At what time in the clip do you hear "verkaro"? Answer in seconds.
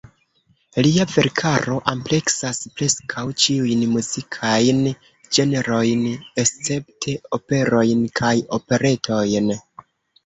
1.15-1.75